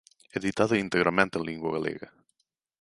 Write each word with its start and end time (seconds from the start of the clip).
Editada 0.37 0.79
integramente 0.85 1.37
en 1.37 1.45
lingua 1.49 1.73
galega. 1.75 2.09